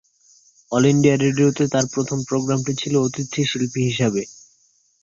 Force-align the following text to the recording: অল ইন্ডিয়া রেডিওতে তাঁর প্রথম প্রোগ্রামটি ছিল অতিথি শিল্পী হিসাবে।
অল 0.71 0.83
ইন্ডিয়া 0.91 1.15
রেডিওতে 1.17 1.63
তাঁর 1.73 1.85
প্রথম 1.93 2.17
প্রোগ্রামটি 2.29 2.73
ছিল 2.81 2.93
অতিথি 3.05 3.41
শিল্পী 3.49 3.81
হিসাবে। 3.89 4.21